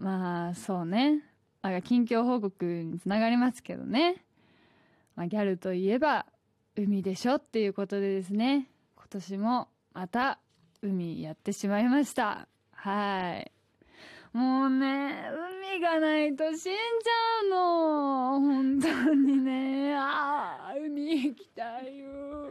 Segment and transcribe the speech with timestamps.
[0.00, 1.22] まあそうね。
[1.60, 4.24] なんか近況報告につながりますけどね、
[5.14, 6.24] まあ、ギャルといえば
[6.74, 8.70] 海でしょっていうことでですね。
[8.96, 10.38] 今年もまた
[10.80, 12.48] 海やってしまいました。
[12.72, 13.52] はい。
[14.32, 15.12] もうね
[15.70, 18.40] 海がないと死んじゃうの。
[18.40, 19.94] 本当にね。
[19.96, 22.50] ああ海行きたいよ。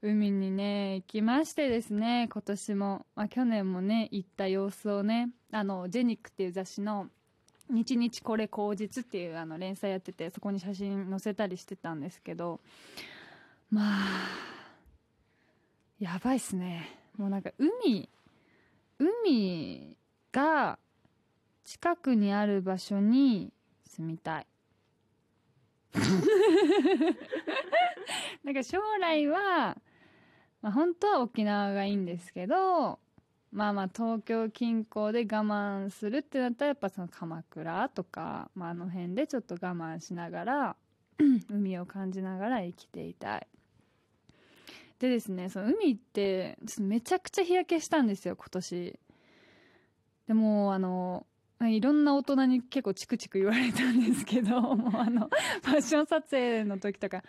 [0.00, 7.08] 海にね行きましてですね今年も、まあ、去年もね行った様子をねあのジェニックっていう雑誌の
[7.68, 12.60] 「日々これ口実」っていうあの連載やっててそこに写真載せたりしてたんですけど
[13.70, 14.48] まあ
[15.98, 16.96] やばいっすね。
[17.16, 18.08] もうなんか海
[18.98, 19.96] 海
[20.30, 20.78] が
[21.64, 23.52] 近くにある場所に
[23.84, 24.46] 住みたい。
[28.44, 29.76] なんか将来は
[30.62, 32.98] まあ、本当は沖縄がいいんですけど
[33.52, 40.76] まあまあ東京近郊で我慢するってなったらやっぱその鎌倉とか、まあ、あの辺でちょっと我慢しながら
[41.50, 43.46] 海を感じながら生きていたい。
[44.98, 48.98] でですねその海ってめちゃくちゃ日焼けしたんですよ今年。
[50.26, 51.26] でもあの
[51.62, 55.28] いろんな大人に結構チクチク言われたんですけど もうあの
[55.62, 57.22] ファッション撮影の時とか「ん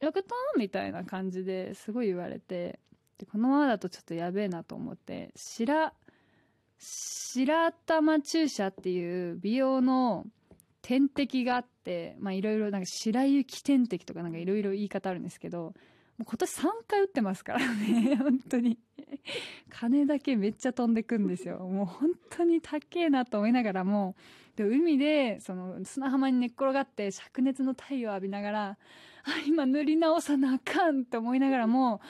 [0.00, 2.78] 焼けたみたいな感じですごい言われて
[3.18, 5.92] でこのままだとちょっとやべえなと思って白
[6.78, 10.24] 白玉注射っていう美容の
[10.82, 15.74] 点滴があってまあいろいろなんか白雪点滴とかなんかいろいろ言い方あるんですけど
[16.18, 18.16] もう今年3回打ってますからね。
[18.20, 18.78] 本当に。
[19.70, 21.58] 金だけめっちゃ飛んでくんですよ。
[21.60, 24.16] もう本当に高えなと思いながらも。
[24.56, 28.76] で海でその砂浜に寝っ転がって灼熱の太陽を浴びながらあ
[29.46, 32.00] 今塗り直さなあかんって思いながらも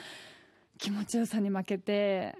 [0.79, 2.35] 気持ちよさに負けて。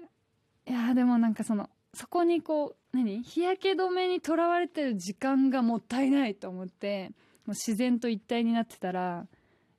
[0.66, 3.22] いやでもなんかそのそこにこう何？
[3.22, 7.12] 日焼け止めにとらわれてる時間がもったいないと思って
[7.46, 9.26] もう自然と一体になってたら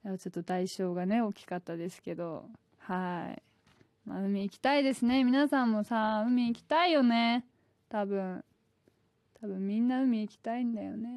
[0.03, 2.50] ちょっと代償がね大きかったですけど。
[2.79, 3.41] はい、
[4.06, 5.23] まあ、海行きたいですね。
[5.23, 7.45] 皆さんもさ海行きたいよね。
[7.89, 8.44] 多分。
[9.39, 11.09] 多分みんな海行きたいんだよね。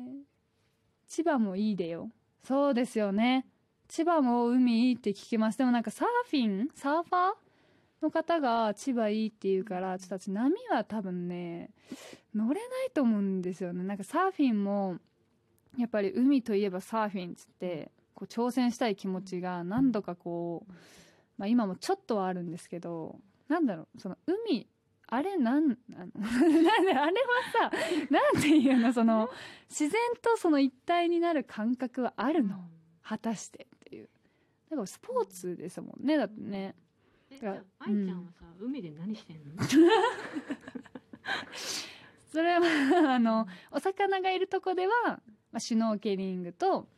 [1.06, 2.10] 千葉もいいでよ。
[2.42, 3.46] そうですよね。
[3.88, 5.58] 千葉も海いいって聞きます。
[5.58, 6.68] でもなんかサーフィン？
[6.74, 7.32] サーファー
[8.02, 11.70] の方が千葉いいって言うからちょっと私波は多分ね
[12.34, 13.82] 乗れないと思うんですよね。
[13.82, 14.96] なんかサーフィンも
[15.78, 20.72] やっぱり海といえばサーフィンっつってこう挑戦したい気持ちが何度かこう、
[21.36, 24.68] まあ、今もちょっとはあるんですけどなんだろうその海
[25.06, 27.10] あれなんあのなんであれは
[27.52, 27.70] さ
[28.10, 29.28] なんていうのその
[29.68, 32.56] 自然とその一体になる感覚はあるの？
[33.02, 33.66] 果たして
[34.70, 36.74] だからスポーツですもんねだってね。
[37.30, 39.62] え愛ちゃんはさ、うん、海で何してんの？
[42.32, 42.60] それは
[43.14, 45.20] あのお魚がいるとこでは、ま
[45.54, 46.88] あ、シュノーケリングと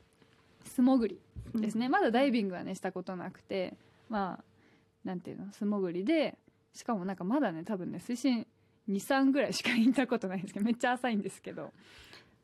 [0.67, 1.21] 素潜り
[1.55, 3.75] ですね、まだダイビングはねしたことなくて
[4.09, 4.45] まあ
[5.05, 6.37] なんていうの素潜りで
[6.75, 8.47] しかもなんかまだね多分ね水深
[8.89, 11.73] 23ぐらいしか行ったことないんですけどめっちゃ浅いんですけど。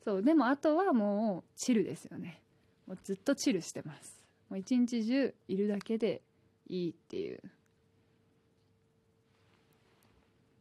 [0.04, 2.40] そうでもあとはもうチルですよね。
[2.86, 4.20] もうずっとチルしてます。
[4.50, 6.22] もう一日中いるだけで
[6.68, 7.40] いいっていう。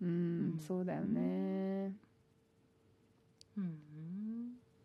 [0.01, 0.11] うん、う
[0.57, 1.91] ん、そうだよね。
[3.57, 3.90] うん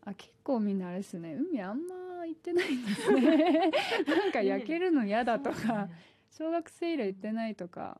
[0.09, 1.35] あ結構みんなあれですね。
[1.35, 3.71] 海あんま行ってないんですね。
[4.07, 5.89] なんか焼けるの嫌だとか、
[6.31, 7.99] 小学生以来行ってないとか。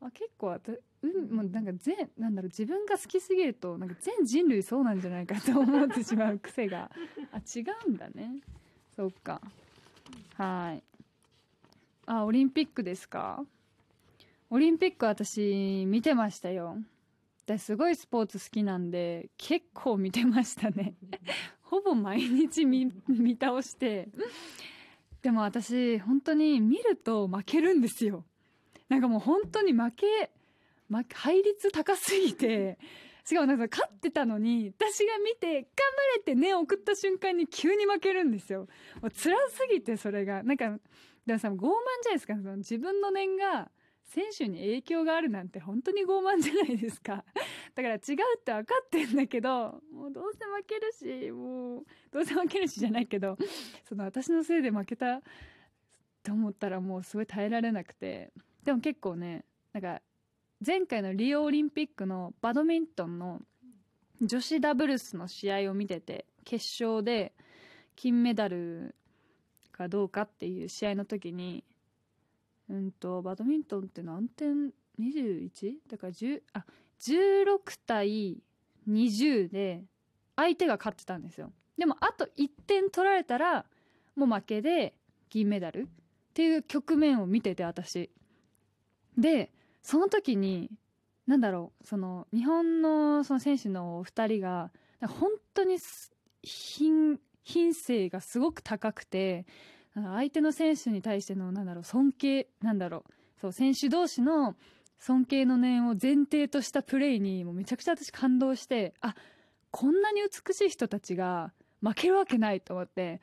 [0.00, 1.34] あ結構あたうん。
[1.34, 6.90] もうなんか全なんだろう自分が好きすぎるとなんか全人類そうなんじゃないかと思ってしまう癖が。
[7.32, 8.40] あ違うんだね。
[8.94, 9.40] そっか。
[10.34, 10.82] はい。
[12.06, 13.44] あオリンピックですか？
[14.50, 16.76] オリンピック私見てましたよ
[17.56, 20.94] すごいスポーツ好きなんで結構見てましたね。
[21.62, 24.08] ほぼ毎日見 見倒して。
[25.22, 28.24] でも私本当に見ると負けるんですよ。
[28.88, 30.30] なんかもう本当に負け
[30.90, 32.78] 倍率高すぎて。
[33.24, 38.68] しかもなんか勝ってたのに私が見て頑張れって念を送った瞬間に急に負けるんですよ。
[39.02, 40.42] もう辛すぎてそれが。
[40.42, 40.80] なんかだか
[41.26, 41.68] らさ傲慢じゃ
[42.06, 42.36] ないですか。
[42.36, 43.70] その自分の念が
[44.08, 47.24] 選手に影響があるなんて本当に傲慢じゃないですか。
[47.74, 53.36] だから違うって分かってんだけどもうどうせ負けるしもうどうせ負けるしじゃないけど
[53.84, 55.22] その私のせいで負けた
[56.22, 58.32] と思ったらもうすごい耐えられなくて。
[58.64, 60.02] でも結構ねなんか
[60.64, 63.40] 前回のリオオリンピックのバドミントンの
[64.20, 67.32] 女子ダブルスの試合を見てて決勝で
[67.94, 68.96] 金メダル
[69.70, 71.62] かどうかっていう試合の時に
[72.68, 75.74] うんとバドミントンって何点 21?
[75.90, 76.64] だから10あ
[77.00, 78.38] 16対
[78.88, 79.84] 20で
[80.36, 81.52] 相手が勝ってたんですよ。
[81.76, 83.64] でもあと1点取られたら
[84.16, 84.94] もう負けで
[85.30, 85.88] 銀メダル。
[86.38, 88.10] っていう局面を見てて私。
[89.16, 89.50] で
[89.82, 90.70] その時に
[91.26, 95.78] なんだろうその日本のその選手のお二人が本当に
[96.44, 99.46] 品品性がすごく高くて
[100.02, 103.12] 相手の選手に対してのなんだろう尊敬なんだろう。
[103.40, 104.56] そう選手同士の
[104.98, 109.14] 尊敬の念を前提としたプレーにもうめちゃくちゃ私感動してあ
[109.70, 113.20] こんなに美しい人たちが負けるわけないと思って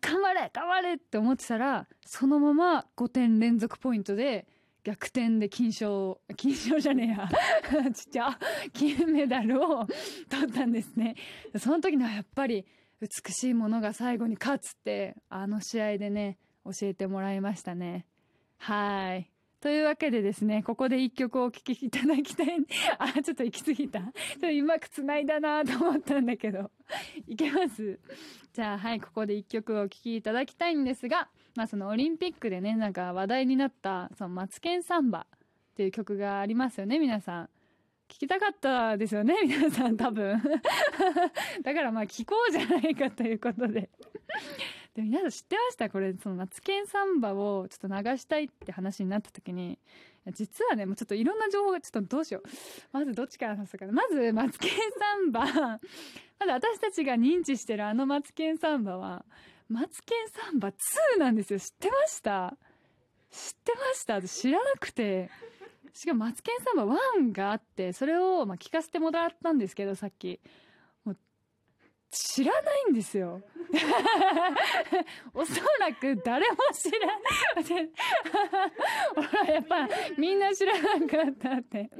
[0.00, 4.46] 頑張れ頑張れって思ってたらそのまま5点連続ポイントで
[4.84, 7.28] 逆転で金賞金賞じゃねえや。
[7.92, 8.38] ちっちゃ
[8.72, 9.86] 金メダルを
[10.30, 11.14] 取ったんですね。
[11.58, 12.64] その時にはやっぱり
[13.00, 18.06] 美しいものが最後に勝つってあの試合でね教えてもらいましたね。
[18.58, 19.30] はい。
[19.60, 22.48] というわけでですねここで一曲お聴きいただきたい。
[22.98, 24.00] あちょっと行き過ぎた。
[24.00, 26.70] ちょっとうまくつないだなと思ったんだけど。
[27.26, 27.98] いけます？
[28.52, 37.50] じゃあはいここで一曲お聴きいただきたいんですがまあそのオリンピックでねなんか話題になったそのマツケンサンバっていう曲がありますよね皆さん。
[38.08, 40.40] 聞きたかったですよね 皆さん多分。
[41.62, 43.90] だからまあ聞こうじゃないかということで。
[44.94, 45.88] で皆さん知ってました？
[45.90, 49.78] これそのマツケンサンバをちょっと流したいって話になった時に。
[50.32, 52.48] 実はねもうちょっといろんな情報がちょっとどうしよう。
[52.92, 55.44] まずどっちから話すかまずマツケンサンバ。
[55.46, 59.24] まだ私たちが認知してるあのマツケンサンバは
[59.68, 61.58] マツケンサンバ2なんですよ。
[61.58, 62.56] 知ってました？
[63.30, 64.20] 知ってました？
[64.22, 65.30] 知らなくて。
[65.98, 70.38] しかもマツケンサンバ1があって、それをま聞かせてもらったんですけど、さっき。
[71.04, 71.16] もう
[72.08, 73.42] 知らないんですよ。
[75.34, 77.90] おそらく誰も知らない。
[79.12, 81.90] ほら、やっぱみんな知らなかったって。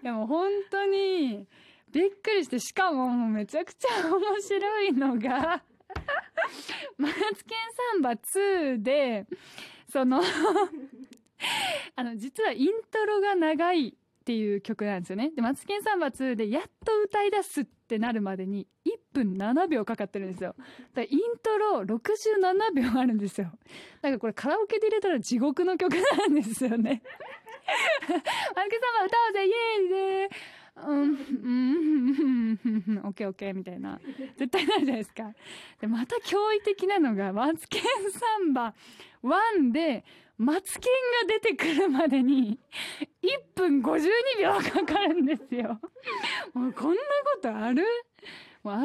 [0.00, 1.44] いやもう本当に
[1.90, 5.60] びっくりして、しかももうめちゃくちゃ面白いのが
[6.98, 7.58] マツケン
[7.92, 9.26] サンバ2で、
[9.90, 10.22] その
[11.96, 15.30] あの、実はイントロが長いっていう曲なんですよね。
[15.34, 20.54] で、マツケンサンバ2でやっと歌い出すってなるまでに1分7秒かかってるんですよ。
[20.94, 23.52] だイントロ67秒あるんですよ。
[24.00, 27.02] なんかこれカラオケで入れたら地獄の曲なんですよね。
[28.54, 30.36] マツケンサンバ歌おうぜイエーイで
[30.76, 34.00] うん、うん、 うん、オッケーオッケーみたいな、
[34.36, 35.32] 絶対なるじゃないですか。
[35.80, 38.74] で、また驚異的なのが、マツケンサンバ
[39.22, 40.04] 1で、
[40.36, 40.88] マツケ
[41.22, 42.58] ンが出てくるまでに、
[43.22, 44.10] 1分52
[44.40, 45.80] 秒かかるんですよ。
[46.52, 47.00] もうこんな
[47.34, 47.84] ことある？
[48.64, 48.80] もう R1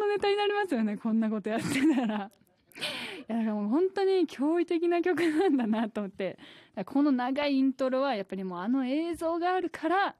[0.00, 2.30] のネタになりますよね、こんなことやってたら。
[2.78, 2.80] い
[3.28, 6.38] やだからもう本当に驚異的な曲なんだなと思って
[6.86, 10.14] この長いイントロはやっぱりもうあの映像があるから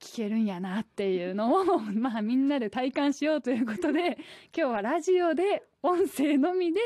[0.00, 4.18] 聞けるんやなっていうのを、まあみんなで体感しようということで、
[4.56, 6.80] 今日はラジオで音声のみで、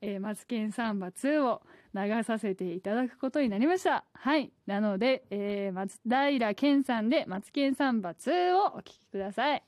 [0.00, 1.62] えー、マツケンサンバ2を
[1.94, 4.04] 流させていただくことになりました。
[4.12, 4.52] はい。
[4.66, 9.62] なので、えー、松平健さんでマツケンサンバ2をお聴きください。